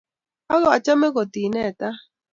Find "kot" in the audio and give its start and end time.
1.15-1.33